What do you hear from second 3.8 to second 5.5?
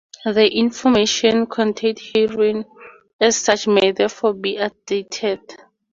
therefore be outdated.